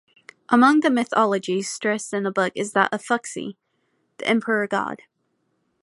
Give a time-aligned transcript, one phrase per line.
[0.49, 3.55] Among the mythologies stressed in the book is that of Fuxi,
[4.17, 5.03] the emperor-god.